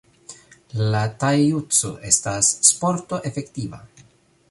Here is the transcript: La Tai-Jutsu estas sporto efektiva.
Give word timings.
La 0.95 1.01
Tai-Jutsu 1.25 1.93
estas 2.13 2.53
sporto 2.73 3.25
efektiva. 3.33 3.85